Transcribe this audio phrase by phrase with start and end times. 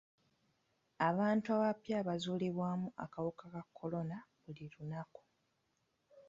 [1.09, 5.21] Abantu abapya bazuulibwamu akawuka ka kolona buli lunaku.